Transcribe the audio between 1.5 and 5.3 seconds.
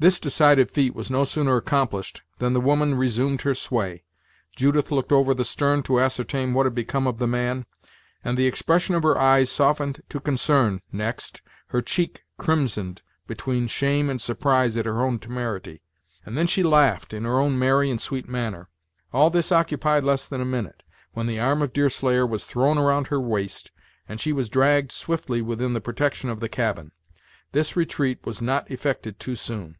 accomplished than the woman resumed her sway; Judith looked